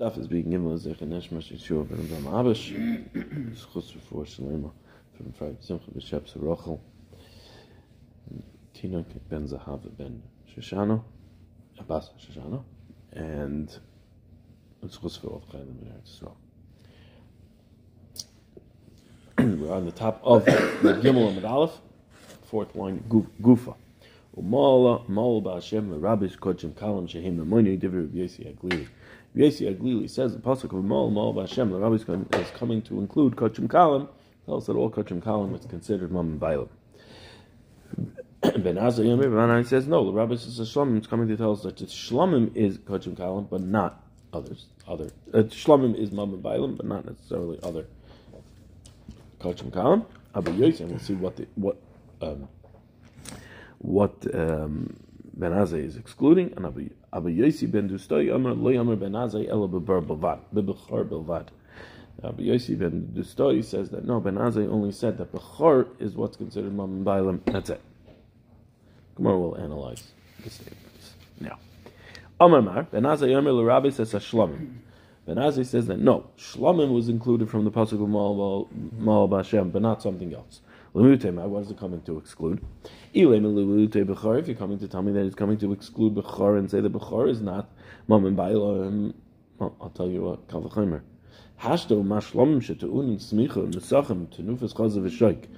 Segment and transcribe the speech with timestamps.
[0.00, 1.98] Daf is being given as Zecher Neshma Yeshua ben
[2.32, 2.72] Abish.
[3.12, 4.70] Before Shalema
[5.14, 5.90] from Friday Simcha.
[8.74, 10.22] Tinok ben Zahav ben
[10.56, 11.02] Shoshana.
[11.76, 12.64] Äh, Abbas Shoshana.
[13.12, 13.70] And
[14.80, 16.36] for Chayim Eretz Yisrael.
[19.60, 21.78] We're on the top of the Gimel and Aleph,
[22.46, 23.74] fourth line, Gufa.
[24.34, 27.36] Umala, Mal Ba'Shem, Rabbish, Kodshim, Kalam, Shehim,
[27.78, 28.88] Divir, Yesi, Aglili.
[29.36, 31.70] Yesi Aglili says the pasuk of Mal Mal B'Hashem.
[31.70, 34.08] The rabbi is coming to include Kachim Kalim.
[34.46, 36.68] Tells that all Kachim Kalim is considered Mam and Bailam.
[38.62, 40.06] Ben Ben says no.
[40.06, 43.16] The rabbi says the Shlomim is coming to tell us that the Shlomim is Kachim
[43.16, 44.66] Kalim, but not others.
[44.88, 47.86] Other uh, Shlomim is Mam and Bailam, but not necessarily other
[49.40, 50.04] Kachim Kalim.
[50.34, 51.76] Abu Yosef, we'll see what the, what
[52.20, 52.48] um,
[53.78, 54.96] what um,
[55.34, 56.90] Ben Azai is excluding, and Abu
[57.30, 61.48] Yosi ben Dustoi Amar Lo ben Azai Ela Bebar Belvad.
[62.22, 66.36] Abu Yosi ben Dustoi says that no, Ben Azai only said that Bechor is what's
[66.36, 67.40] considered Mam Bailam.
[67.46, 67.80] That's it.
[69.16, 71.58] Gemara will analyze the statements now.
[72.40, 74.78] Amar Mar Ben Azai Amar LeRabbi says Shlomim.
[75.26, 79.80] Ben Azai says that no, Shlomim was included from the pasuk of Mal Bashem, but
[79.80, 80.60] not something else.
[80.92, 82.64] What is it coming to exclude?
[83.12, 86.92] If you're coming to tell me that it's coming to exclude Bechor and say that
[86.92, 87.70] Bechor is not
[88.08, 88.36] Mom and
[89.60, 91.02] well, I'll tell you what, Kalvachimer.
[91.60, 95.48] Hashdo mashlom shetuun smicha nesachim tenufas chazav v'shoik.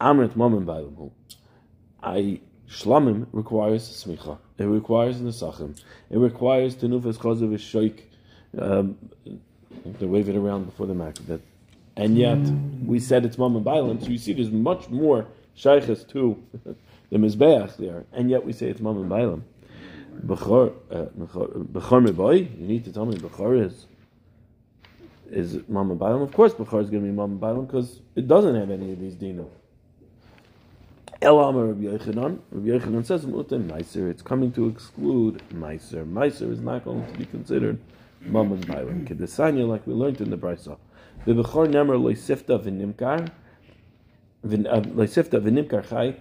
[0.00, 1.10] Amrit mom and Baila.
[2.02, 4.38] I Shlamim requires smicha.
[4.58, 5.80] It requires nesachim.
[6.10, 8.02] It requires tenufas chazav v'shoik.
[8.58, 8.98] Um,
[9.84, 11.28] they wave it around before the market.
[11.28, 11.40] That
[11.96, 12.38] and yet
[12.84, 14.04] we said it's and violence.
[14.04, 16.42] So you see, there's much more shaykhs to
[17.10, 19.44] the mizbeach there, and yet we say it's and violence.
[20.26, 23.86] Bechor, uh, Bechor boy, you need to tell me Bechor is
[25.30, 26.02] is mom and.
[26.02, 29.00] Of course, Bechor is going to be mom and because it doesn't have any of
[29.00, 29.16] these.
[31.22, 32.38] El Amar Rabbi Yochanan.
[32.50, 34.10] Rabbi Yochanan says Mutem Meiser.
[34.10, 36.10] It's coming to exclude Meiser.
[36.10, 37.78] Meiser is not going to be considered
[38.24, 39.08] and violence.
[39.08, 40.78] Kedesanya, like we learned in the Brisa.
[41.26, 43.30] The Bechor Nemer Loisifta v'nimkar,
[44.42, 46.16] Loisifta v'nimkar chai,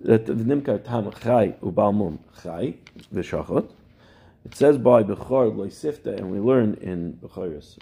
[0.00, 2.76] v'nimkar tam chai ubalmum chai
[3.12, 3.72] v'shachot.
[4.44, 7.76] It says by Bechor Loisifta, and we learn in Bechoris,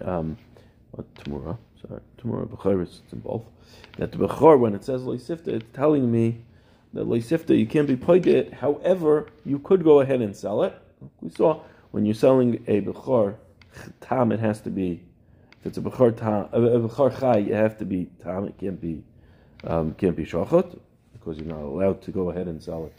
[0.00, 0.38] um,
[1.16, 3.42] Tamura, sorry, Tamura Bechoris, it's in both,
[3.98, 6.40] that the Bechor, when it says Loisifta, it's telling me
[6.92, 10.72] that Loisifta, you can't be paid it, however, you could go ahead and sell it.
[11.20, 13.34] We saw when you're selling a Bechor,
[14.00, 15.02] tam, it has to be
[15.66, 18.44] it's a bechor tam, a chai, you have to be tam.
[18.44, 19.02] It can't be
[19.64, 20.78] um, can't be shachot
[21.12, 22.92] because you're not allowed to go ahead and sell it.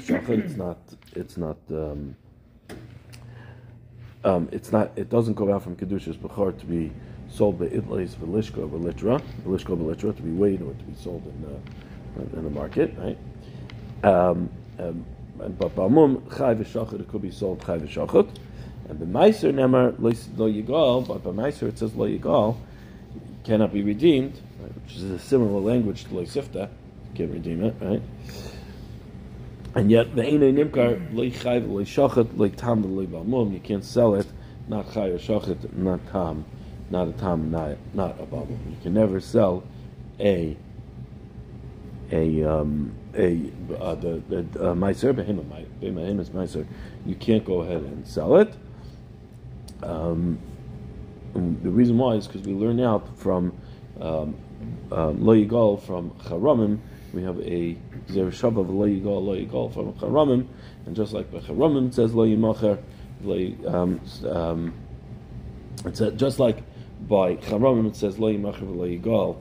[0.00, 0.78] Shachot, it's not.
[1.14, 1.56] It's not.
[1.70, 2.16] Um,
[4.24, 4.92] um, it's not.
[4.96, 6.92] It doesn't go out from kedushas bechor to be
[7.30, 11.42] sold by itlis velishka velitra, velishka velitra to be weighed or to be sold in
[11.42, 13.18] the in the market, right?
[14.04, 15.06] Um, um,
[15.38, 18.28] but balmum chai v'shachot, it could be sold chai v'shachot.
[18.90, 20.10] And the Meiser Nemar lo
[20.50, 22.56] yigal, but Meiser it says lo yigal,
[23.44, 26.68] cannot be redeemed, right, which is a similar language to lo sifta,
[27.14, 28.02] can't redeem it, right?
[29.76, 33.84] And yet the Eine Nimkar lo yichayv lo shachet lo tam lo balmum, you can't
[33.84, 34.26] sell it,
[34.66, 36.44] not chay or shachet, not tam,
[36.90, 38.58] not a tam, not not a balmum.
[38.70, 39.62] You can never sell
[40.18, 40.56] a
[42.10, 44.38] a um, a uh, the the
[44.70, 45.16] uh, meiser
[46.20, 46.66] is meiser.
[47.06, 48.52] You can't go ahead and sell it.
[49.82, 50.38] Um,
[51.34, 53.52] the reason why is because we learn out from
[54.00, 54.34] um,
[54.90, 56.78] um, Lo Yigal from Charamim,
[57.12, 57.76] we have a
[58.10, 60.46] Zer Shav of Lo Yigal, Lo Yigal from Charamim,
[60.86, 62.78] and just like by Charamim it says Lo Yimacher,
[63.68, 64.74] um, um,
[65.84, 66.62] it's just like
[67.08, 69.36] by Charamim it says Lo Yimacher Lo Yigal,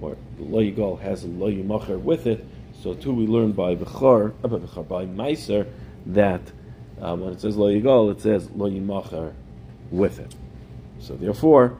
[0.00, 2.44] or Lo Yigal has Lo Yimacher with it,
[2.82, 5.66] so too we learn by Bechar, uh, by Bechar, by Meiser,
[6.06, 6.42] that
[7.00, 9.32] um, when it says Lo Yigal, it says Lo Yimacher
[9.90, 10.34] with it.
[10.98, 11.78] So therefore,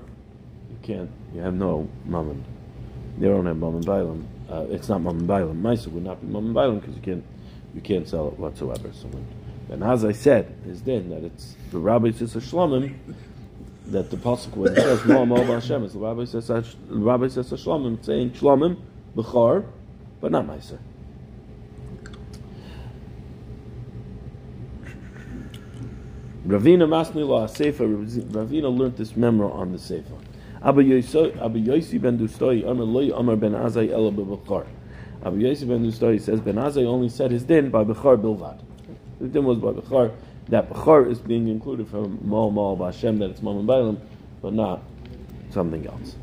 [0.71, 1.11] you can't.
[1.35, 2.45] You have no mammon.
[3.19, 4.25] They don't have mammon bailam.
[4.51, 5.61] Uh, it's not mammon bailam.
[5.61, 7.25] Maisa would not be mammon bailam because you can't.
[7.75, 8.91] You can't sell it whatsoever.
[8.93, 9.27] So when,
[9.71, 12.95] and as I said, is then that it's the rabbi says a shlomim
[13.87, 17.53] that the pasuk when it says Mo Mo Hashem the rabbi says the rabbi says
[17.53, 18.79] a shlomim saying shlomim
[19.15, 19.65] b'char,
[20.21, 20.79] but not meiser.
[26.51, 27.87] Ravina Masni La Sefer.
[27.87, 30.17] Ravina learned this memra on the Sefer.
[30.61, 34.67] Abu Yosi ben Dustoi Amar Loy Amar ben Azai Ela Bechar.
[35.25, 38.59] Abu Yosi ben Dustoi says Ben Azai only said his din by Bechar Bilvad.
[39.21, 40.13] The din was by Bechar,
[40.49, 44.01] that Bechor is being included from Mal Mal Bashem, that it's Mam and Bailam,
[44.43, 44.83] but not
[45.51, 46.17] something else.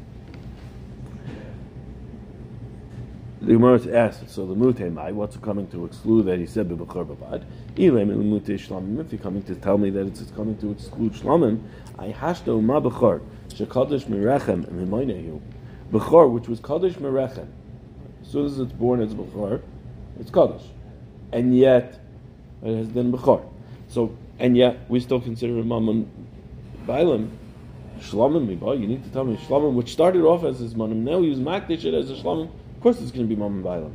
[3.40, 7.46] The Gemara asked, so the Mutemai, what's coming to exclude that he said Bebechor Babad?
[7.76, 11.62] Ilem Mute Shlamim, if you're coming to tell me that it's coming to exclude Shlamim,
[12.00, 15.40] I hashto ma Bechor, Shekadosh Merechem, Mimaynehu.
[15.92, 17.48] Bechor, which was Kadosh Merechem.
[18.24, 19.62] As soon as it's born as Bechor,
[20.20, 20.66] it's Kadosh.
[21.32, 22.00] And yet,
[22.64, 23.48] it has been Bechor.
[23.88, 26.10] So, and yet, we still consider it Mammon
[26.88, 27.30] Bailam.
[28.00, 31.38] Shlamim you need to tell me Shlamim, which started off as his manim, now he's
[31.38, 32.50] makdish it as a Shlamim.
[32.78, 33.92] Of course, it's going to be Mammon Bailam.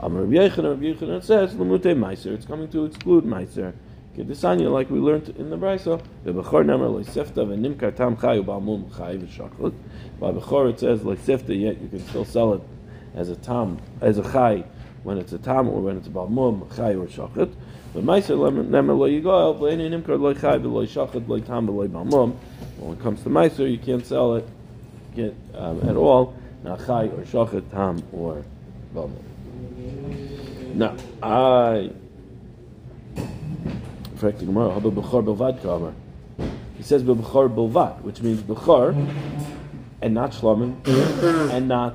[0.00, 2.34] Amar Rabbi Yechon, Rabbi Yechon, says Lamute Meiser.
[2.34, 3.72] It's coming to exclude Meiser.
[4.14, 8.94] Kedisanya, like we learned in the Brisa, the Bechor Nemer Loisefta v'Nimkar Tam Chayu Ba'Mum
[8.94, 9.72] Chay v'Shachot.
[10.20, 12.60] By Bechor it says Loisefta, yet you can still sell it
[13.14, 14.62] as a tam, as a Chay
[15.02, 17.50] when it's a tam or when it's a Ba'Mum Chay or Shachot.
[17.94, 22.36] But Meiser Nemer Lo Yigoel V'Eini Nimkar Lo Chay v'Lo Shachot Lo Tam v'Lo Ba'Mum.
[22.76, 24.46] When it comes to Meiser, you can't sell it
[25.14, 26.36] get, um, at all.
[26.74, 28.44] Chay or Shachot, Tam or
[28.94, 29.22] Ba'Mum.
[30.74, 31.90] Now, I.
[36.76, 38.94] He says Bechor Belvad, which means Bechor
[40.02, 40.76] and not Shlomim
[41.50, 41.94] and not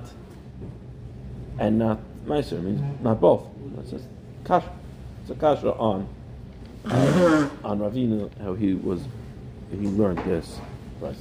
[1.59, 2.61] and not Meiser.
[2.61, 3.47] Means not both.
[3.79, 4.05] It's just
[4.43, 4.71] kasha.
[5.21, 6.07] It's a kasha on
[6.85, 9.01] uh, on Ravina how he was
[9.71, 10.59] he learned this.
[10.99, 11.15] Right.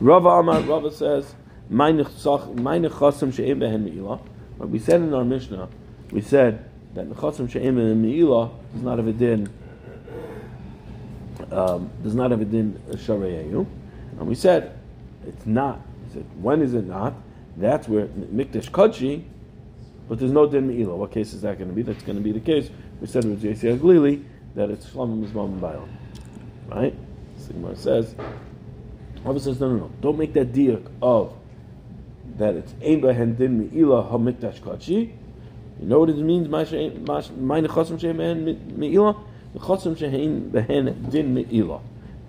[0.00, 1.34] Rava Amar Rava says,
[1.70, 2.04] We
[4.78, 5.68] said in our Mishnah,
[6.10, 9.48] we said that nechasim she'im and me'ilah does not have a din.
[11.50, 13.66] Um, does not have a din shareyu,
[14.18, 14.78] and we said
[15.26, 15.80] it's not.
[16.06, 17.14] We said when is it not?
[17.56, 19.24] That's where mikdash kodshi,
[20.08, 20.96] but there's no din me'ilah.
[20.96, 21.82] What case is that going to be?
[21.82, 22.70] That's going to be the case.
[23.00, 24.24] We said with JC Aglili
[24.54, 25.88] that it's shlamim mizmam and
[26.68, 26.94] right?
[27.38, 28.14] Sigmar says.
[29.24, 29.90] Rabbi says no, no, no.
[30.00, 31.32] Don't make that diak of
[32.38, 35.12] that it's ein behen din me'ilah ha mikdash kodshi.
[35.80, 36.48] You know what it means?
[36.48, 39.16] My behen me'ilah.
[39.52, 41.80] The chasam shein behen din me'ilah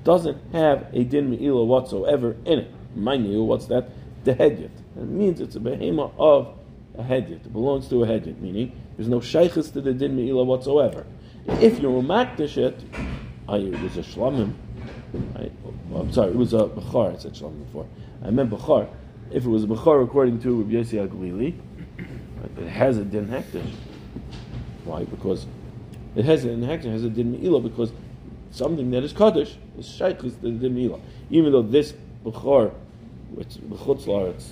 [0.04, 2.72] doesn't have a din me'ilah whatsoever in it.
[2.96, 3.90] Mind you, what's that?
[4.24, 4.70] The hedyot.
[4.98, 6.56] It means it's a behema of
[6.98, 7.46] a hedyot.
[7.46, 11.06] It belongs to a hedyot, meaning there's no shaykhis to the din me'ilah whatsoever.
[11.48, 12.80] If you're makdish it,
[13.50, 14.54] it was a shlamim.
[15.36, 15.52] Right?
[15.94, 17.16] Oh, I'm sorry, it was a bechar.
[17.16, 17.88] I said shlamim before.
[18.24, 18.88] I meant bechar.
[19.32, 21.60] If it was a bechar according to Rabbi Yossi Aglili,
[22.58, 23.74] it has a din hektish.
[24.86, 25.04] Why?
[25.06, 25.46] Because
[26.16, 27.92] it has a din hektish, has a din me'ilah, because
[28.52, 31.02] something that is kaddish is shaykh is the din me'ilah.
[31.30, 31.94] Even though this
[32.24, 32.74] bechor,
[33.32, 34.50] which bechutz laretz,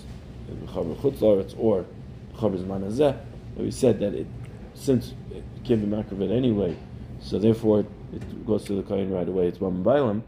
[0.50, 1.86] bechor bechutz laretz, or
[2.34, 3.18] bechor manazeh,
[3.58, 4.28] we said that it,
[4.74, 6.76] since it can't be makravit anyway,
[7.20, 9.48] so therefore it, it, goes to the kohen right away.
[9.48, 10.24] It's one bailam.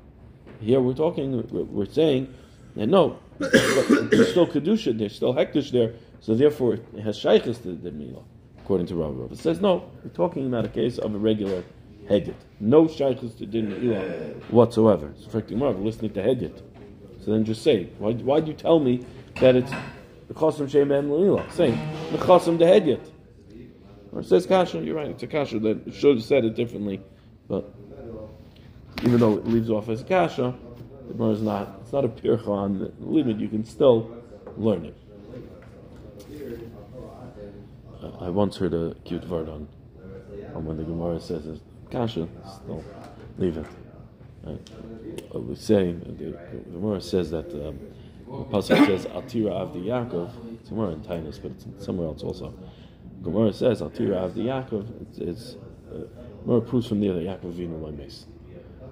[0.59, 2.33] Here we're talking, we're saying
[2.75, 7.73] that no, there's still kedusha, there's still hektish there, so therefore, it has shaykhs to
[7.73, 8.23] the milah,
[8.59, 9.31] according to Rav.
[9.31, 9.89] It says no.
[10.03, 11.63] We're talking about a case of a regular
[12.09, 12.35] hedyot.
[12.59, 15.09] No shaykhs to din milah whatsoever.
[15.17, 16.61] It's affecting Rav listening to hedyot.
[17.23, 19.05] So then just say, why why do you tell me
[19.39, 19.71] that it's
[20.27, 21.51] the chasam shem milah?
[21.51, 21.77] Saying
[22.11, 23.09] the chasam the hedyot.
[24.11, 24.79] Or it says kasha.
[24.79, 25.09] You're right.
[25.09, 27.01] It's a kasha that should have said it differently,
[27.47, 27.73] but
[29.01, 30.53] even though it leaves off as kasha,
[31.13, 31.79] the Gemara is not.
[31.81, 33.39] It's not a pircha on the limit.
[33.39, 34.15] You can still
[34.57, 34.97] learn it.
[38.19, 39.67] I once heard a cute word on,
[40.55, 41.59] on when the Gemara says it.
[41.89, 42.83] Kasha, still
[43.37, 43.65] leave it.
[44.43, 44.69] Right?
[45.33, 46.37] I was the,
[46.71, 47.79] Gemara says that um,
[48.27, 50.31] the Pasuk says Altira Avdi Yaakov.
[50.59, 52.53] It's somewhere in Tainus, but it's somewhere else also.
[53.21, 55.01] Gemara says Altira Avdi Yaakov.
[55.01, 55.55] It's, it's
[55.93, 55.99] uh,
[56.43, 58.25] Gemara proves from there that Yaakov Vinu Loimes.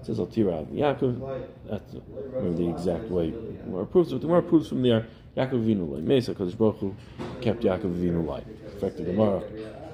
[0.02, 1.48] It says Altira Avdi Yaakov.
[1.70, 1.96] That's
[2.34, 3.30] remember the exact way.
[3.30, 5.06] But the Gemara proves from there
[5.38, 6.96] Yaakov Vinu Loimes because Baruch Hu
[7.40, 8.46] kept Yaakov Vinu alive.
[8.48, 9.44] In fact, the Gemara,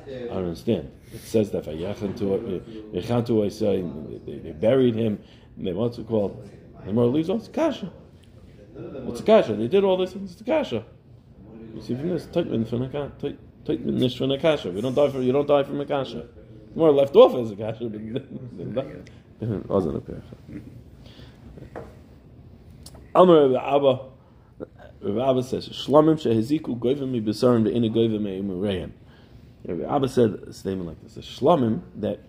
[0.08, 0.92] I don't understand.
[1.14, 3.82] It says that Yachantu I say
[4.26, 5.20] they buried him.
[5.58, 6.50] And they what's it called?
[6.80, 7.40] The Gemara leaves off.
[7.40, 7.92] It's kasha.
[8.78, 9.56] It's kasha.
[9.56, 10.16] They did all this.
[10.16, 10.86] It's kasha.
[11.76, 12.90] You see from this Taitman from
[13.66, 14.72] Taitman nish from a kasha.
[14.72, 16.26] We don't die from you don't die from a kasha.
[16.70, 18.86] The Gemara left off as a kasha, but
[19.42, 20.62] it wasn't a kasha.
[23.16, 24.00] Amr Abba.
[25.02, 28.92] Rav Abba says, Shlamim sheheziku goivim mi besarim ve'ina goivim me'imureyim.
[29.68, 32.20] Rav Abba said a statement like this, Shlamim, that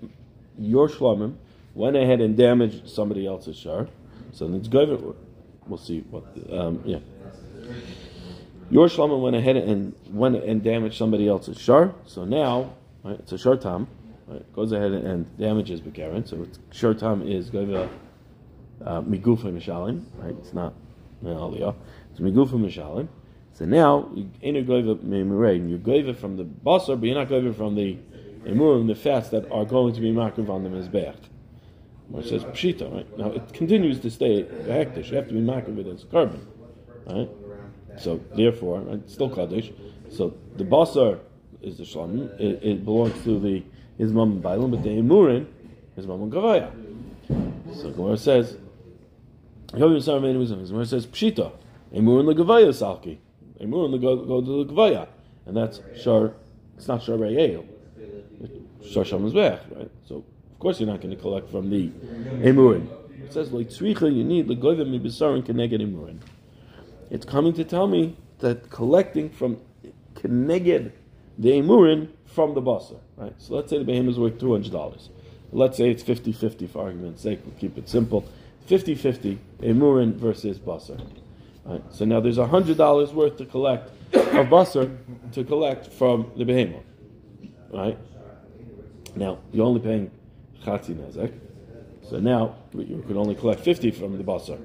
[0.58, 1.36] your Shlamim
[1.74, 3.88] went ahead and damaged somebody else's shar,
[4.32, 5.14] so it's goivim,
[5.66, 6.98] we'll see what, um, yeah.
[8.70, 13.32] Your Shlamim went ahead and went and damaged somebody else's shar, so now, right, it's
[13.32, 13.88] a shar tam,
[14.28, 14.52] right?
[14.52, 16.28] Goes ahead and damages Bekaren.
[16.28, 17.88] So it's short time is Goiva
[18.84, 20.34] uh, Migufa Mishalim, right?
[20.38, 20.74] It's not
[21.24, 21.74] Aliyah.
[22.10, 23.08] It's Migufa Mishalim.
[23.52, 25.68] So now you ain't Goiva Memurain.
[25.68, 27.98] You're from the Basar, but you're not Goiva from the
[28.44, 31.16] Emurim, the fats that are going to be Makiv on the Mizbeach.
[32.08, 33.18] Which says Pshita, right?
[33.18, 35.10] Now it continues to stay hektish.
[35.10, 36.46] You have to be Makiv with its carbon,
[37.06, 37.28] right?
[37.98, 39.72] So therefore, right, still Kaddish.
[40.08, 41.20] So the Basar
[41.60, 42.30] is the Shalom.
[42.38, 43.62] It, it, belongs to the
[43.98, 45.46] his mom Bailam, but the Emurin
[45.96, 46.70] is mom Gavaya.
[47.74, 48.56] So Gemara says,
[49.72, 50.16] Gemara says
[51.06, 51.52] Pshita,
[51.94, 53.18] Emurin the Gavaya Salki.
[53.60, 55.08] Emurin go to the Gavaya.
[55.44, 56.32] And that's Shar,
[56.76, 57.66] it's not Shar Re'el.
[58.86, 59.90] Shar Shamazbech, right?
[60.06, 61.90] So of course you're not going to collect from the
[62.42, 62.88] Emurin.
[63.22, 66.20] It says like Tzricha, you need the Goyva Mibisarin Keneged Emurin.
[67.10, 69.58] It's coming to tell me that collecting from
[70.14, 70.92] Keneged
[71.38, 72.98] the Emurin from the Basar.
[73.16, 73.34] Right?
[73.38, 75.08] So let's say the behemoth is worth $200.
[75.52, 78.24] Let's say it's 50 50 for argument's sake, we'll keep it simple.
[78.66, 81.00] 50 50 Emurin versus Basar.
[81.64, 81.82] Right?
[81.90, 84.96] So now there's $100 worth to collect of Basar
[85.32, 86.84] to collect from the behemoth.
[87.70, 87.98] Right?
[89.14, 90.10] Now, you're only paying
[90.64, 91.32] Chatzi Nezek.
[92.08, 94.58] So now you can only collect 50 from the Basar.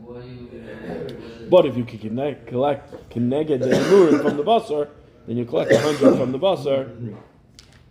[1.49, 1.99] But if you can
[2.45, 4.87] collect Kineged the Emurin from the Basar,
[5.27, 7.15] then you collect a 100 from the Basar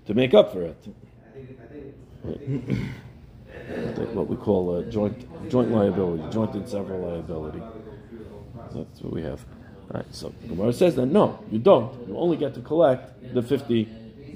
[0.07, 0.77] to make up for it.
[4.15, 7.63] what we call a joint joint liability, joint and several liability.
[8.75, 9.45] That's what we have.
[9.91, 12.09] All right, so Gemara says that no, you don't.
[12.09, 13.85] You only get to collect the 50,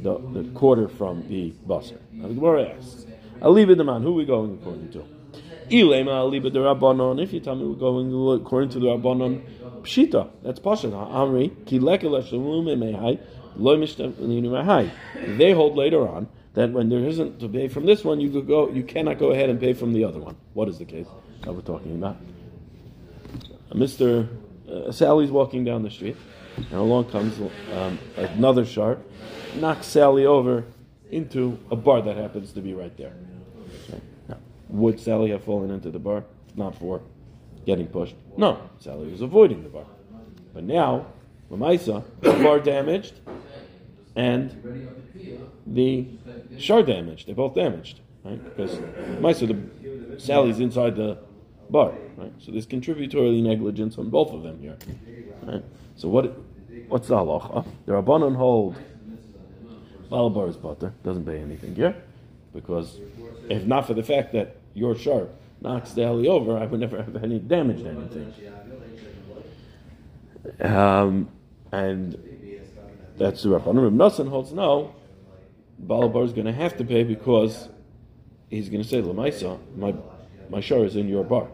[0.03, 1.99] the, the quarter from the Basar.
[2.12, 3.07] Now the Gemara asks,
[3.41, 4.03] I'll leave it the man.
[4.03, 5.16] Who are we going according to?
[5.69, 9.43] If you tell me we're going according to the Rabbanon,
[9.83, 10.31] Pshita.
[10.43, 10.89] That's Pasha.
[10.89, 11.53] Amri,
[15.39, 18.47] They hold later on that when there isn't to pay from this one, you could
[18.47, 20.37] go, you cannot go ahead and pay from the other one.
[20.55, 21.07] What is the case
[21.43, 22.17] that we're talking about?
[23.73, 24.29] Mr.
[24.71, 26.17] Uh, Sally's walking down the street,
[26.57, 27.39] and along comes
[27.75, 29.01] um, another shark,
[29.57, 30.65] knocks Sally over
[31.11, 33.15] into a bar that happens to be right there.
[34.69, 36.25] Would Sally have fallen into the bar?
[36.57, 37.03] Not for
[37.65, 38.15] getting pushed.
[38.37, 39.87] No, Sally was avoiding the bar.
[40.55, 41.07] But now,
[41.51, 43.21] Lamaisa, the bar damaged,
[44.15, 44.51] and
[45.67, 46.07] the
[46.59, 47.27] shard damaged.
[47.27, 48.43] They're both damaged, right?
[48.43, 51.19] Because Lamaisa, the Sally's inside the
[51.71, 52.33] bar, right?
[52.39, 54.77] So there's contributory negligence on both of them here,
[55.43, 55.65] right?
[55.97, 56.37] So what?
[56.89, 57.67] What's oh, the halacha?
[57.87, 58.77] The rabbanon hold
[60.11, 61.97] Balabar is butter, doesn't pay anything here,
[62.55, 63.01] because
[63.49, 67.03] if not for the fact that your sharp knocks the alley over, I would never
[67.03, 68.33] have any damaged anything.
[70.61, 71.29] Um,
[71.73, 72.17] and
[73.17, 73.99] that's the Rabbanim.
[73.99, 74.95] Reb holds no.
[75.85, 77.69] Balabar is going to have to pay because
[78.49, 79.95] he's going to say, "Lamaisa, my
[80.49, 81.49] my shar is in your bar."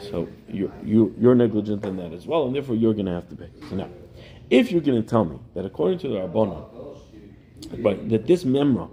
[0.00, 3.28] So you you you're negligent in that as well, and therefore you're going to have
[3.28, 3.50] to pay.
[3.68, 3.88] So now,
[4.50, 6.64] if you're going to tell me that according to the Rabbanim,
[7.82, 8.88] but that this memra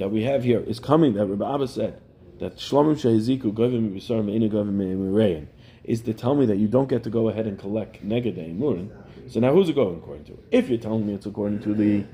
[0.00, 2.00] that we have here is coming that Rabbi Abba said
[2.38, 5.46] that Shlomim Shehiziku Govim Yisar Me'ina Govim
[5.84, 8.90] is to tell me that you don't get to go ahead and collect Negade Murin.
[9.28, 10.38] So now who's it going according to?
[10.50, 12.06] If you're telling me it's according to the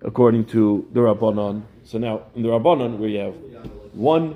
[0.00, 3.34] according to the Rabbanon, so now in the Rabbanon we have
[3.92, 4.34] one,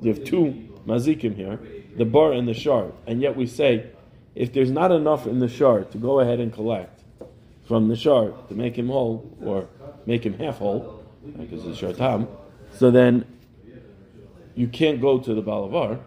[0.00, 1.60] you have two mazikim here,
[1.96, 3.86] the bar and the shard, and yet we say
[4.34, 7.04] if there's not enough in the shard to go ahead and collect
[7.68, 9.68] from the shard to make him whole or
[10.06, 11.01] make him half whole,
[11.38, 12.28] because it's shartam,
[12.74, 13.24] so then
[14.54, 16.00] you can't go to the Balavar,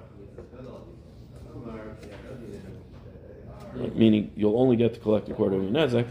[3.93, 6.07] meaning you'll only get to collect a quarter of your nezek.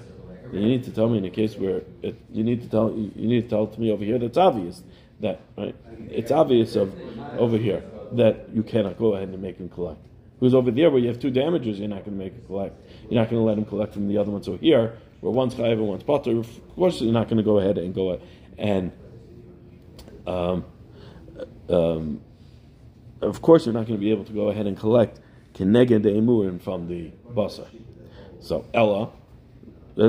[0.52, 3.28] You need to tell me in a case where it, you need to tell you
[3.28, 4.82] need to tell to me over here that's obvious
[5.20, 5.74] that right
[6.10, 6.94] it's obvious of
[7.38, 7.82] over here
[8.12, 10.00] that you cannot go ahead and make him collect.
[10.40, 12.78] Who's over there where you have two damages, you're not going to make him collect.
[13.08, 14.42] You're not going to let him collect from the other one.
[14.42, 17.58] So here, where one's chayiv and one's potter, of course you're not going to go
[17.58, 18.20] ahead and go
[18.58, 18.92] and
[20.26, 20.64] um,
[21.68, 22.20] um,
[23.20, 25.20] of course, you're not going to be able to go ahead and collect
[25.54, 27.68] keneged de emurim from the basar.
[28.40, 29.10] So Ella,
[29.96, 30.02] It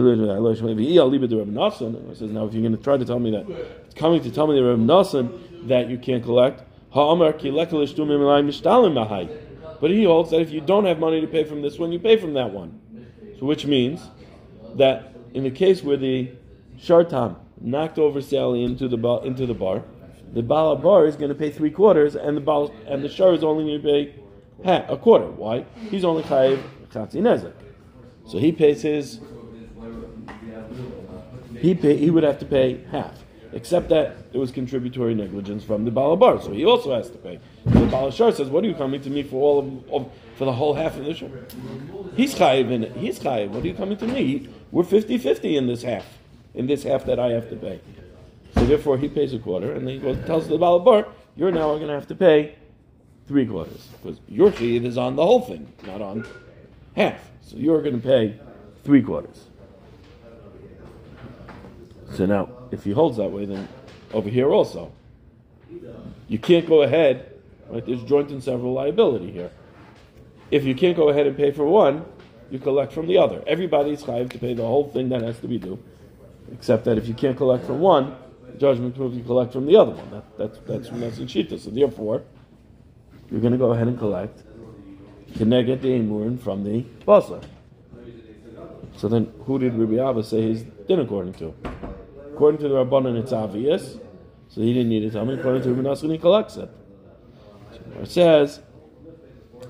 [2.18, 3.50] says now if you're going to try to tell me that
[3.86, 7.18] it's coming to tell me the Reb Nassan that you can't collect, but
[9.92, 12.18] he holds that if you don't have money to pay from this one, you pay
[12.18, 12.82] from that one.
[13.40, 14.02] So which means
[14.76, 16.32] that in the case where the
[16.78, 19.84] shartam knocked over Sally into the bar, into the bar,
[20.34, 23.34] the Bala bar is going to pay three quarters, and the Baal, and the Shar
[23.34, 24.16] is only going to pay
[24.64, 25.28] half, a quarter.
[25.28, 25.66] Why?
[25.90, 27.54] He's only chayiv chatzi nezek,
[28.28, 29.22] so he pays his.
[31.60, 33.26] He pay, he would have to pay half.
[33.56, 37.40] except that it was contributory negligence from the Balabar, so he also has to pay.
[37.64, 40.54] The Balashar says, "What are you coming to me for all of, of for the
[40.54, 41.30] whole half of the shor?
[42.16, 42.96] He's chayiv in it.
[42.96, 43.50] He's chayiv.
[43.50, 44.50] What are you coming to me?
[44.72, 46.06] We're 50-50 in this half,
[46.54, 47.80] in this half that I have to pay.
[48.56, 51.76] So therefore, he pays a quarter, and then he goes tells the Balabar, "You're now
[51.76, 52.56] going to have to pay
[53.28, 56.26] three quarters because your chayiv is on the whole thing, not on
[56.96, 57.30] half.
[57.42, 58.40] So you're going to pay
[58.84, 59.48] three quarters."
[62.14, 63.68] So now, if he holds that way, then
[64.14, 64.94] over here also,
[66.30, 67.32] you can't go ahead.
[67.70, 67.86] Right?
[67.86, 69.52] There's joint and several liability here.
[70.52, 72.06] If you can't go ahead and pay for one,
[72.52, 73.44] you collect from the other.
[73.48, 75.80] Everybody's chayiv to pay the whole thing that has to be due,
[76.52, 78.16] except that if you can't collect from one,
[78.58, 80.10] judgment proves you collect from the other one.
[80.12, 81.60] That, that's that's from that's in Shita.
[81.60, 82.24] So therefore,
[83.32, 84.44] you're going to go ahead and collect
[85.34, 87.44] Keneged the Emurin from the Basar.
[88.98, 91.54] So then, who did Rabbi Abba say his din according to?
[92.34, 93.98] According to the Rabbanan, it's obvious,
[94.48, 95.34] so he didn't need to tell me.
[95.34, 96.70] According to Rabbi Nassan, he collects it.
[97.74, 98.62] So it says,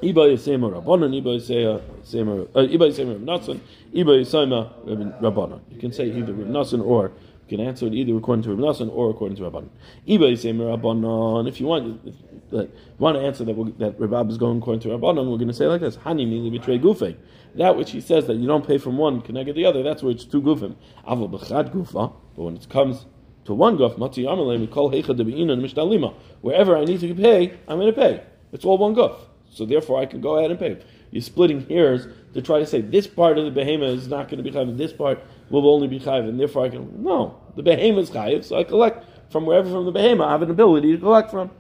[0.02, 4.74] Iba Yisema Rabbanan, Iba Yisema uh, Iba Yisema
[5.22, 5.60] Rabbanan.
[5.72, 7.12] You can say either Rabbi Nassan or
[7.48, 9.70] you can answer it either according to Rabbi Nassan or according to Rabbanan.
[10.08, 11.48] Iba Yisema Rabbanan.
[11.48, 12.16] If you want, if,
[12.52, 15.54] you want to answer that that Rabab is going according to Rabbanan, we're going to
[15.54, 17.16] say like this: Hani mili betray gufe.
[17.56, 19.82] That which he says that you don't pay from one can I get the other.
[19.82, 20.76] That's where it's two gufim.
[21.08, 22.14] Avol b'chad gufa.
[22.36, 23.06] But when it comes
[23.46, 26.14] to one guf, mati yamalei call heicha debi'inan mishdalima.
[26.42, 28.24] Wherever I need to pay, I'm going to pay.
[28.52, 29.18] It's all one guf.
[29.56, 30.78] So therefore, I can go ahead and pay.
[31.12, 34.44] You're splitting hairs to try to say this part of the behemoth is not going
[34.44, 37.02] to be chayiv, and this part will only be chayiv, and therefore I can.
[37.02, 40.42] No, the behemoth is chayiv, so I collect from wherever from the behemoth I have
[40.42, 41.52] an ability to collect from.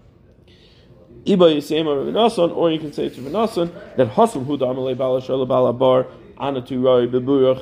[1.24, 6.06] Iba Yisema Rabbi or you can say to Rabbi that Hasam Huda Amalei Balashar Balabar
[6.38, 7.62] Anatu Rai Beburach.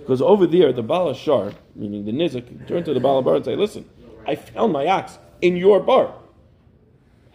[0.00, 3.88] Because over there, the Balashar, meaning the Nizik, turn to the Balabar and say, listen,
[4.26, 6.12] I found my ox in your bar.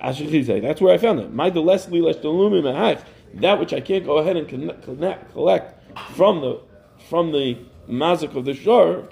[0.01, 1.33] That's where I found it.
[1.33, 5.83] My that which I can't go ahead and connect, collect
[6.15, 6.61] from the
[7.09, 7.57] from the
[7.89, 9.07] mazik of the shore,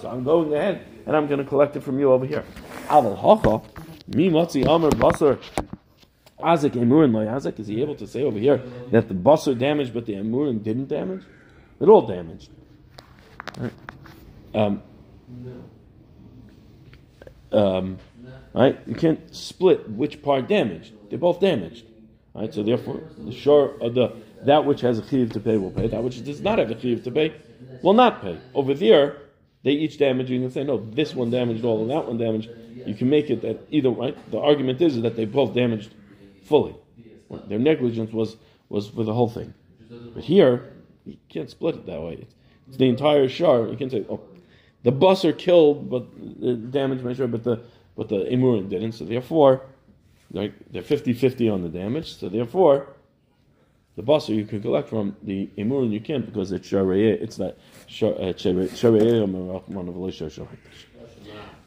[0.00, 2.44] so I'm going ahead and I'm going to collect it from you over here.
[2.88, 3.64] Aval
[4.08, 5.38] mi matzi amar basar.
[6.40, 7.60] Azik emurin loy azik.
[7.60, 10.88] Is he able to say over here that the basar damaged but the emurin didn't
[10.88, 11.22] damage?
[11.78, 12.50] They're all damaged.
[13.58, 13.72] Right.
[14.54, 14.82] Um,
[17.54, 17.98] um,
[18.54, 18.78] right?
[18.86, 20.92] You can't split which part damaged.
[21.08, 21.86] They're both damaged.
[22.34, 22.52] Right?
[22.52, 24.12] So therefore, the shore of the
[24.42, 25.86] that which has a chiv to pay will pay.
[25.88, 27.34] That which does not have a chiv to pay
[27.82, 28.38] will not pay.
[28.54, 29.18] Over there,
[29.62, 30.30] they each damage.
[30.30, 32.50] You can say, no, this one damaged all and that one damaged.
[32.86, 34.16] You can make it that either right.
[34.30, 35.94] The argument is, that they both damaged
[36.44, 36.74] fully.
[37.48, 38.36] Their negligence was
[38.68, 39.54] was for the whole thing.
[40.14, 40.72] But here,
[41.04, 42.26] you can't split it that way.
[42.68, 43.68] It's, the entire shar.
[43.68, 44.20] You can say, oh,
[44.84, 46.06] the bus are killed, but
[46.40, 47.60] the damage measure, but the
[47.96, 48.92] but the emurin didn't.
[48.92, 49.62] So therefore,
[50.30, 52.16] they're 50-50 on the damage.
[52.16, 52.88] So therefore,
[53.96, 57.12] the basar you can collect from the emurin you can't because it's sharei.
[57.12, 57.56] It's not
[58.02, 58.32] uh,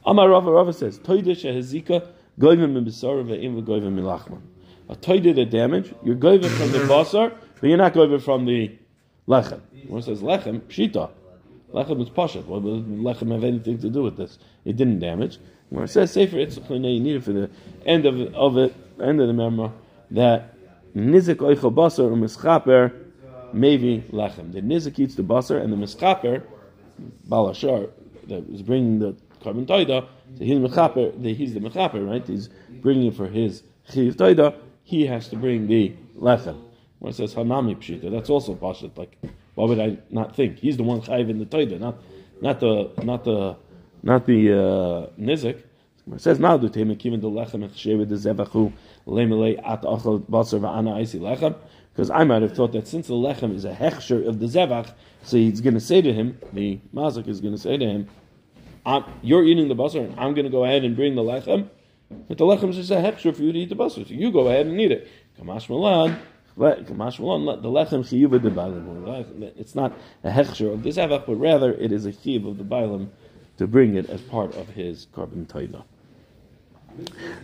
[0.06, 2.08] Amar Rava Rava says toide shehezika
[2.40, 4.42] goyim mibisar ve'im v'goyim milachman.
[4.90, 8.78] A toide the damage you're goyim from the basar, but you're not goyim from the
[9.28, 9.62] lechem.
[9.74, 11.10] It says lechem, pshita.
[11.74, 12.46] Lechem is pashat.
[12.46, 14.40] What does lechem have anything to do with this?
[14.66, 15.38] It didn't damage.
[15.70, 17.50] When it says sefer, it's you need it for the
[17.86, 19.72] end of of it, end of the memory
[20.12, 20.56] that
[20.96, 22.94] nizik oichel basar u'mischaper
[23.54, 24.54] maybe lechem.
[24.54, 26.44] The nizik eats the basar and the mischaper
[27.28, 27.90] balashar
[28.28, 30.08] that is bringing the carbon taida.
[30.38, 31.36] So he's mechaper.
[31.36, 32.26] He's the mechaper, right?
[32.26, 32.50] He's
[32.82, 34.56] bringing it for his chiv taida.
[34.84, 36.62] He has to bring the lechem.
[37.00, 38.98] When it says hanami pshita, that's also pashat.
[38.98, 39.18] Like,
[39.58, 41.98] why would I not think he's the one chayiv in the taida, not
[42.42, 43.56] not the not the
[44.04, 45.64] not the uh, nizik.
[46.14, 48.72] It says now do teim kiven the lechem shevet the zevachu
[49.08, 51.56] lemele at achal basar va'ana isi lechem.
[51.92, 54.94] Because I might have thought that since the lechem is a hechsher of the zevach,
[55.24, 58.08] so he's going to say to him, the mazik is going to say to him,
[59.24, 61.68] "You're eating the basar, and I'm going to go ahead and bring the lechem."
[62.28, 64.32] But the lechem is just a hechsher for you to eat the basar, so you
[64.32, 65.08] go ahead and eat it.
[65.42, 65.66] Kamash
[66.58, 69.52] The lechem chiyuva de bailam.
[69.58, 69.94] It's not
[70.24, 73.10] a hechsher of this zevach, but rather it is a chiyuv of the bailam
[73.58, 75.84] to bring it as part of his carbon taida.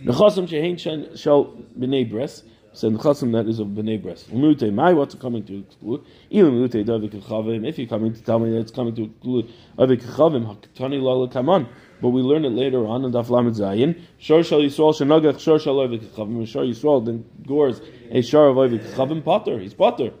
[0.02, 1.44] Nechasim shehein shall
[1.78, 2.42] b'nei bres.
[2.74, 4.24] So nechasim that is of b'nei bres.
[4.24, 6.04] Umute my what's coming to exclude?
[6.28, 7.66] Even umute davik kechavim.
[7.66, 11.28] If you're coming to tell me that it's coming to exclude avik kechavim hakatani lala
[11.28, 11.68] kaman.
[12.02, 14.02] But we learn it later on in Daf Lamed Zayin.
[14.18, 16.46] Shor shal Yisrael shenagach shor shal avik kechavim.
[16.48, 19.60] Shor Yisrael then gores a shor of avik kechavim potter.
[19.60, 20.12] He's potter.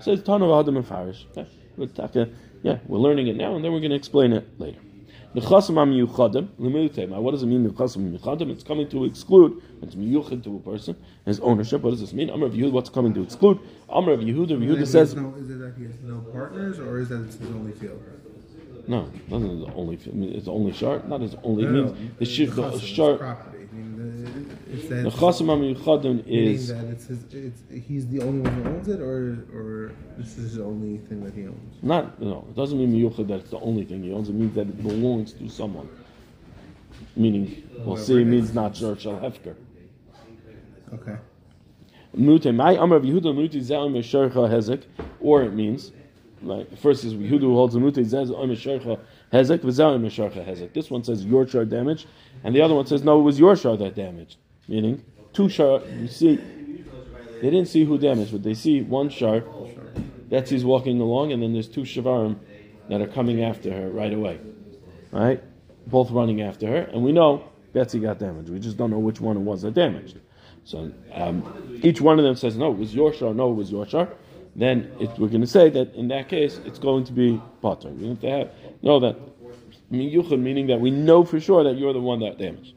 [0.00, 1.26] Says ton of and farish.
[1.36, 1.44] Uh,
[2.62, 4.80] yeah, we're learning it now, and then we're going to explain it later.
[5.34, 7.16] Nechasim amiyuchadim lemilutema.
[7.18, 7.64] What does it mean?
[7.68, 8.50] Nechasim amiyuchadim.
[8.50, 9.62] It's coming to exclude.
[9.82, 10.94] It's miyuchad to a person.
[11.24, 11.82] His ownership.
[11.82, 12.30] What does this mean?
[12.30, 12.72] Amr of Yehud.
[12.72, 13.58] What's coming to exclude?
[13.88, 14.58] Amr of Yehuda.
[14.58, 15.14] Yehuda says.
[15.14, 18.02] No, is it that he has no partners, or is that it's his only field?
[18.88, 19.94] No, not the only.
[19.96, 21.08] It's the only shard.
[21.08, 21.64] Not his only.
[21.64, 23.20] No, It no, means the the it's shard.
[24.72, 24.94] Property.
[24.98, 26.68] I the, Nechasim meaning is.
[26.68, 30.56] that it's his, it's, he's the only one who owns it, or or this is
[30.56, 31.82] the only thing that he owns.
[31.82, 32.44] Not no.
[32.50, 34.28] It doesn't mean miyuchad that it's the only thing he owns.
[34.28, 35.88] It means that it belongs to someone.
[37.16, 38.22] Meaning, we'll see.
[38.22, 39.54] It means not shal hefker.
[40.94, 41.16] Okay.
[42.14, 44.82] Mute my Amar of Yehuda Mute Zeh Meshercha Hezek,
[45.20, 45.92] or it means,
[46.42, 48.98] like first is Yehuda who holds the Mute Zeh Meshercha
[49.32, 50.74] Hezek, V'Zeh Meshercha Hezek.
[50.74, 52.06] This one says your shard damaged,
[52.44, 54.36] and the other one says no, it was your shard that damaged.
[54.72, 55.04] Meaning
[55.34, 55.82] two shard.
[56.00, 59.44] You see, they didn't see who damaged, but they see one shard.
[60.30, 62.38] Betsy's walking along, and then there's two shavarim
[62.88, 64.40] that are coming after her right away,
[65.10, 65.44] right?
[65.88, 68.48] Both running after her, and we know Betsy got damaged.
[68.48, 70.18] We just don't know which one it was that damaged.
[70.64, 73.70] So um, each one of them says, no, it was your shar, no, it was
[73.70, 74.08] your shar.
[74.56, 77.90] Then it, we're going to say that in that case, it's going to be potter.
[77.90, 79.16] We have to have, know that,
[79.90, 82.74] meaning that we know for sure that you're the one that damaged.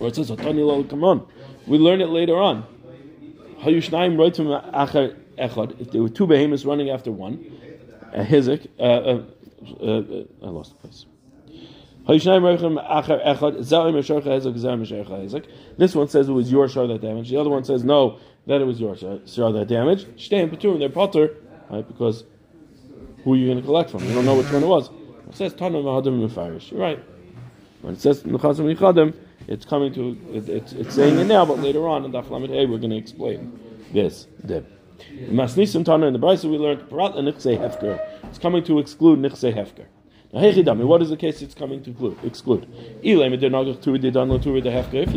[0.00, 1.26] Or it says, "Otani lo come on.
[1.66, 2.64] We learn it later on.
[3.60, 5.80] Hayushnaim roitum achar echad.
[5.80, 7.44] If there were two behemoths running after one,
[8.12, 9.22] a hizik, uh, uh,
[9.80, 11.04] uh, uh, I lost the place.
[12.06, 12.24] This
[15.94, 17.30] one says it was your shar that damaged.
[17.30, 20.08] The other one says no, that it was your shar, that damaged.
[20.16, 21.36] Shtei and Peturim, they're potter,
[21.68, 21.86] right?
[21.86, 22.24] Because
[23.22, 24.02] who are you going to collect from?
[24.04, 24.88] You don't know which one it was.
[25.28, 26.70] It says Tanam Mahadim Mefarish.
[26.70, 26.98] You're right.
[27.82, 29.14] When it says Nechasim Yichadim,
[29.50, 32.66] it's coming to, it, it's, it's saying it now, but later on in Lamed Hey,
[32.66, 33.58] we're going to explain
[33.92, 34.28] this.
[34.46, 34.64] Dib.
[35.28, 38.00] Masnisim Tana in the Brisa we learned Parat and Nichse Hefker.
[38.24, 39.86] It's coming to exclude Nichse Hefker.
[40.32, 42.68] Now, Hechidami, what is the case it's coming to exclude?
[43.02, 43.20] If you're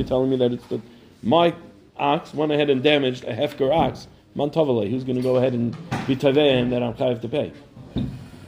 [0.03, 0.81] telling me that it's the
[1.21, 1.55] my
[1.95, 5.77] ox went ahead and damaged a hefker ox, mantavale, who's going to go ahead and
[6.07, 7.53] be taveh and that I'm chayav to pay?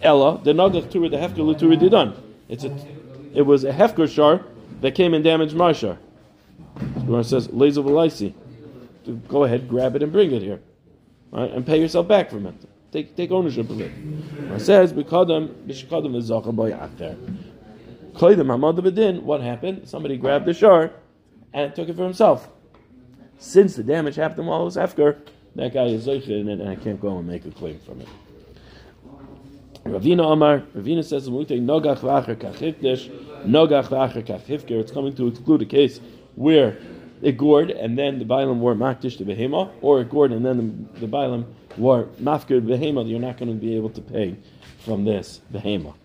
[0.01, 2.19] Ella, the nagach turi the hefker l'turi didan.
[2.49, 2.75] It's a,
[3.35, 4.43] it was a hefker shar
[4.81, 5.97] that came and damaged my shar.
[6.75, 8.33] The Gemara says, laser v'laisi.
[9.27, 10.59] Go ahead, grab it and bring it here,
[11.31, 12.55] right, and pay yourself back from it.
[12.91, 13.91] Take, take ownership of it.
[14.51, 17.15] It says, "B'kadam b'shkadam v'zacha b'yachter."
[18.13, 19.21] Koydem hamad b'din.
[19.21, 19.87] What happened?
[19.87, 20.91] Somebody grabbed the shar
[21.53, 22.47] and took it for himself.
[23.37, 25.19] Since the damage happened while it was after,
[25.55, 28.01] that guy is zoiche in it, and I can't go and make a claim from
[28.01, 28.07] it.
[29.83, 31.61] Ravina Amar, Ravina says, "Mutei
[33.45, 35.99] nogach kachifker." It's coming to exclude a case
[36.35, 36.77] where
[37.21, 40.89] it gored and then the Bailam wore makdish to behema, or it gored and then
[40.99, 41.45] the, the
[41.77, 43.09] wore mafkir behema.
[43.09, 44.35] You're not going to be able to pay
[44.79, 45.95] from this behema.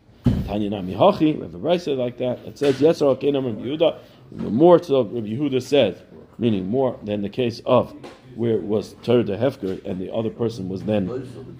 [0.46, 2.40] Tanya Nami Hachi, we have a brisa like that.
[2.40, 3.98] It says, Yes, or Kenam Rabbi Yehuda.
[4.32, 6.02] The more to Rabbi Yehuda said,
[6.38, 7.94] meaning more than the case of
[8.34, 11.08] where it was Tur de Hefker and the other person was then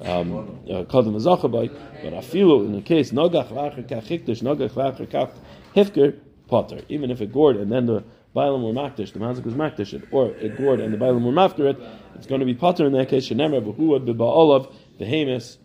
[0.03, 1.71] um, uh, called a Zachabai.
[2.03, 5.31] But Afilu, in the case, Nogach Vacher Kachikdish, Nogach Vacher Kach
[5.75, 6.81] Hefker, Potter.
[6.89, 8.05] Even if it gored and then the
[8.35, 11.33] Bailam were Makdish, the Mazik was Makdish it, or it gored and the Bailam were
[11.33, 11.79] Mafter it,
[12.15, 13.29] it's going to be Potter in that case.
[13.29, 15.59] Shenemar Behuad Beba'olav, the Hamas,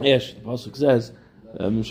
[0.00, 1.12] Yesh, the Pasuk says,
[1.58, 1.82] um,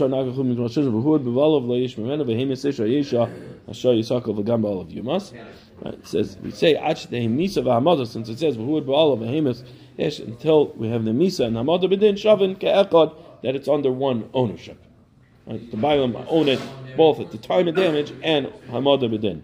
[4.35, 5.33] V'gam Ba'olav Yumas.
[5.81, 6.75] Right, it says we say
[8.05, 8.55] since it says
[10.19, 14.84] until we have the Misa and Hamada B'din Shavin Ke'echad that it's under one ownership.
[15.47, 16.59] Right, the Bailam own it
[16.97, 19.41] both at the time of damage and Hamada B'din.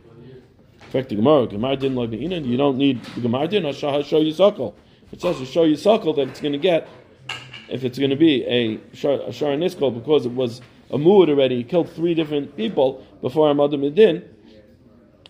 [0.82, 3.74] In fact, the Gemara, Gemara didn't like the Inan, you don't need the Gemara didn't
[3.76, 4.76] show show suckle.
[5.12, 6.88] It says to show you suckle that it's going to get,
[7.70, 11.30] if it's going to be a Shar a Shar Niskol, because it was a Muad
[11.30, 14.24] already, he killed three different people before Hamada B'din,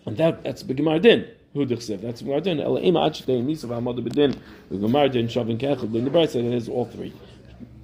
[0.06, 1.28] and that, that's the Gemara din.
[1.54, 2.00] Who dichsev?
[2.00, 2.60] That's Gemara din.
[2.60, 4.36] Ela ima achitei misav hamad b'din.
[4.70, 5.92] The Gemara din shavin kechel.
[5.92, 7.12] The Brisa it has all three.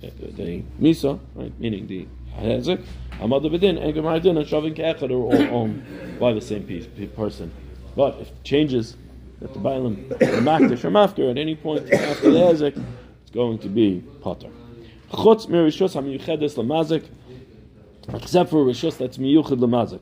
[0.03, 2.07] Uh, the, the misa, right, meaning the
[2.39, 2.85] hezek,
[3.19, 7.53] hamad b'din, and Gemara and shavin kechel are all owned by the same piece, person.
[7.97, 8.97] But if changes
[9.41, 12.85] that the bailam makdish or mafker at any point after the hezek,
[13.23, 14.51] it's going to be potter.
[15.11, 17.05] Chutz mirishus hamiyuchedes lamazik,
[18.15, 20.01] except for rishus that's miyuched lamazik.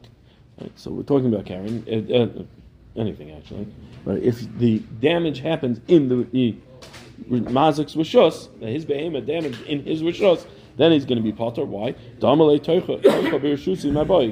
[0.60, 3.66] Right, so we're talking about carrying uh, uh, anything actually.
[4.04, 6.56] But if the damage happens in the, the
[7.30, 11.64] mazik's rishus, his behemoth damaged in his rishus, then he's going to be potter.
[11.64, 11.94] Why?
[12.20, 12.48] My boy.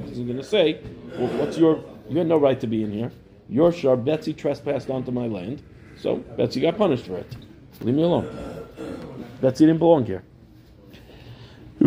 [0.00, 0.80] Because he's going to say,
[1.18, 1.82] well, "What's your?
[2.08, 3.10] You had no right to be in here.
[3.48, 5.62] Your shar Betsy trespassed onto my land,
[5.98, 7.36] so Betsy got punished for it.
[7.80, 8.28] Leave me alone.
[9.40, 10.22] Betsy didn't belong here."
[11.78, 11.86] The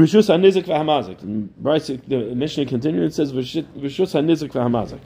[2.36, 5.00] Mishnah continues and says Rishus hanizik v'hamazik.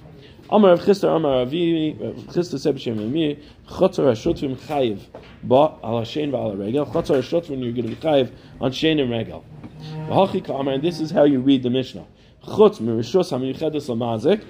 [0.53, 4.99] Amar Rav Chisda Amar Avi Chisda said b'shem Emi Chotzar Hashotvim Chayiv
[5.43, 9.09] Ba Al Hashem V'Al Regel Chotzar Hashotvim you're going to be Chayiv on Shein and
[9.09, 9.45] Regel.
[10.09, 12.05] V'Hachi Amar and this is how you read the Mishnah.
[12.43, 14.43] Chutz Mirishus HaMiyuchedes Lamazik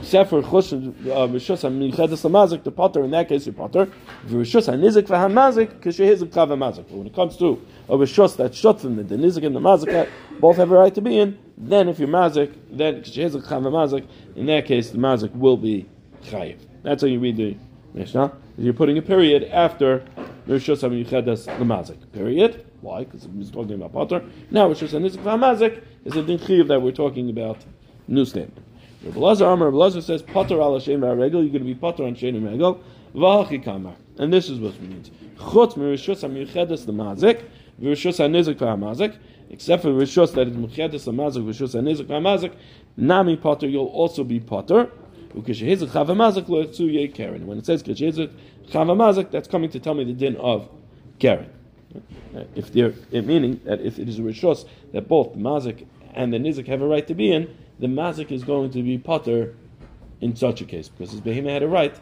[0.00, 3.86] Sefer Chush uh, Rishus HaMiyuchedes Lamazik the Potter in that case you Potter
[4.28, 6.84] Rishus HaNizik V'HaMazik Kishehizik Chav HaMazik.
[6.88, 10.08] But when it comes to a Rishus that Shotzim the Nizik and the Mazik
[10.38, 14.06] both have a right to be in then if you're mazik, then kishezik chav mazik,
[14.36, 15.86] in that case the mazik will be
[16.22, 16.58] chayiv.
[16.82, 17.56] That's how you read the
[17.94, 18.32] Mishnah.
[18.58, 20.04] You're putting a period after
[20.46, 21.98] Rishus HaMiyuchedes the mazik.
[22.12, 22.64] Period.
[22.80, 23.04] Why?
[23.04, 24.24] Because he's talking about potter.
[24.50, 27.58] Now Rishus HaNizik mazik is a din chayiv that we're talking about.
[28.06, 28.64] New statement.
[29.02, 31.42] Rabbi Lazar Amar Rabbi Lazar says potter al Hashem regel.
[31.42, 32.80] You're going to be potter on Shem regel.
[33.14, 33.94] V'hachi kamar.
[34.18, 35.10] And this is what it means.
[35.38, 37.42] Chutz mirishus HaMiyuchedes the mazik.
[37.80, 39.16] V'rishus HaNizik mazik
[39.50, 42.54] except for rishus that is muchedes amazik rishus anizik amazik
[42.96, 44.90] nami potter you'll also be potter.
[45.32, 45.56] When it
[47.66, 47.82] says
[49.30, 50.68] that's coming to tell me the din of
[51.18, 51.50] karen.
[52.54, 56.32] If they're eh, meaning that if it is a rishus that both the mazik and
[56.32, 59.54] the nizik have a right to be in the mazik is going to be potter
[60.20, 61.94] in such a case because his behema had a right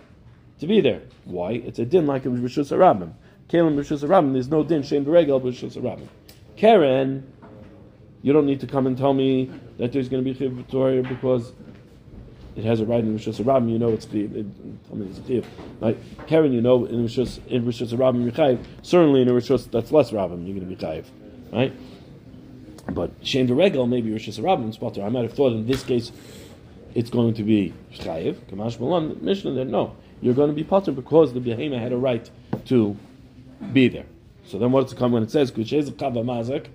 [0.60, 1.02] to be there.
[1.24, 1.52] Why?
[1.52, 3.14] It's a din like a rishus arabim
[3.48, 6.08] Kalim Rishus Rabim, there's no din, Shane Beregel, Rishus Rabim.
[6.56, 7.30] Karen,
[8.22, 11.02] you don't need to come and tell me that there's going to be chiv Victoria
[11.02, 11.52] because
[12.56, 13.70] it has a right in Rishus Rabim.
[13.70, 14.32] You know it's chiv.
[14.86, 15.46] Tell me it's chiv.
[15.80, 15.98] Right?
[16.26, 18.64] Karen, you know in Rishus in Rishus Rabim you're chayiv.
[18.82, 21.04] Certainly in a Rishus that's less Rabim you're going to be chayiv.
[21.52, 21.72] Right?
[22.92, 25.02] But Shem Regel maybe Rishus Rabim spotter.
[25.02, 26.12] I might have thought in this case
[26.94, 28.36] it's going to be chayiv.
[28.50, 32.30] Kamash Malan Mishnah no, you're going to be potter because the behema had a right
[32.66, 32.96] to
[33.72, 34.06] be there.
[34.46, 36.68] So then what's it come when it says Kuchez Kava Mazak?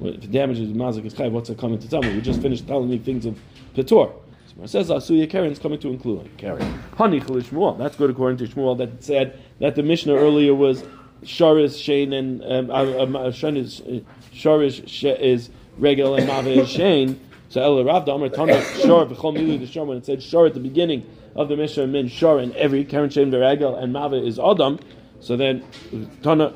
[0.00, 2.14] If the damage is mazik is chayv, what's it coming to tell me?
[2.14, 3.38] We just finished telling me things of
[3.74, 4.12] Petor.
[4.46, 6.82] So it says Asuya Karen is coming to include Karen.
[6.96, 7.78] Hani Shmuel.
[7.78, 10.84] That's good according to Shmuel that said that the Mishnah earlier was
[11.22, 14.00] Sharis Shane and um, uh, uh, is uh,
[14.34, 17.20] Sharish is Regel and Mave is Shane.
[17.48, 20.54] So El Rav Damar Tana Shar B'chol Milu the Shar when it said Shar at
[20.54, 24.38] the beginning of the Mishnah meant Shar and every Karen Shane Regel and Mave is
[24.38, 24.78] Adam.
[25.20, 25.64] So then
[26.22, 26.52] Tana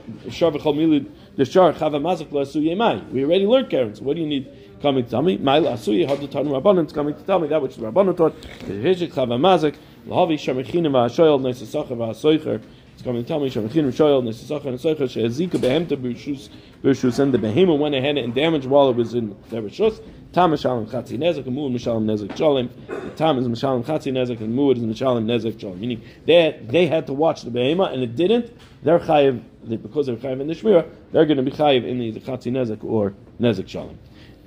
[2.76, 3.02] mai.
[3.12, 3.94] We already learned Karen.
[3.94, 4.48] So what do you need
[4.82, 5.36] coming to tell me?
[5.38, 6.84] Mai la'asuye had the tanu rabbanon.
[6.84, 8.34] It's coming to tell me that which the rabbanon taught.
[8.66, 12.62] Hishik chava mazik lahavi shamechinim va'ashoyel nesasacha va'asoicher.
[13.00, 16.50] It's coming to tell me shamechinim shoyel nesasacha and asoicher she'ezika behemta b'rishus
[16.82, 20.02] b'rishus and the behemoth went ahead and damaged while it was in their rishus.
[20.34, 23.16] Tam mishalim chatzi nezek and muad mishalim nezek shalim.
[23.16, 25.78] Tam is mishalim chatzi nezek and muad is mishalim nezek shalim.
[25.78, 28.54] Meaning they they had to watch the behemoth and it didn't.
[28.82, 30.86] They're chayiv because they're chayiv in the shmira.
[31.10, 33.96] They're going to be chayiv in the chatzi nezek or nezek shalim.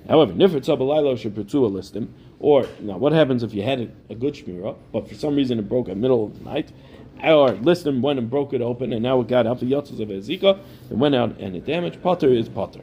[0.08, 2.10] However, nifrit sabalaylo should pursue a listim.
[2.40, 5.58] Or now, what happens if you had a, a good shmira, but for some reason
[5.58, 6.72] it broke at middle of the night?
[7.22, 10.10] Or listim went and broke it open, and now it got up the yotzes of
[10.10, 10.60] ezika.
[10.90, 12.02] It went out and it damaged.
[12.02, 12.82] Potter is potter.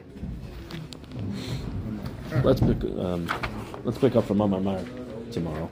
[2.43, 2.83] Let's pick.
[2.83, 3.29] Um,
[3.83, 4.79] let's pick up from Amar
[5.31, 5.69] tomorrow.